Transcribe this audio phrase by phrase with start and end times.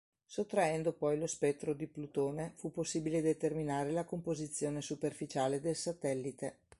[0.25, 6.57] Sottraendo poi lo spettro di Plutone fu possibile determinare la composizione superficiale del satellite.